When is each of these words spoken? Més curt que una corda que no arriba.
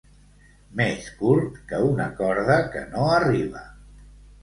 Més 0.81 1.09
curt 1.19 1.61
que 1.73 1.83
una 1.91 2.09
corda 2.25 2.59
que 2.75 2.85
no 2.97 3.09
arriba. 3.23 3.67